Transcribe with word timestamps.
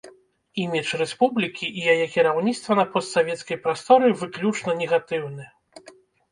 Імідж 0.61 0.93
рэспублікі 1.01 1.65
і 1.81 1.83
яе 1.93 2.07
кіраўніцтва 2.15 2.79
на 2.81 2.87
постсавецкай 2.95 3.63
прасторы 3.69 4.13
выключна 4.25 4.71
негатыўны. 4.85 5.43